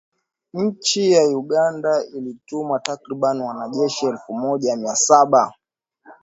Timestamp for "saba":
4.95-5.53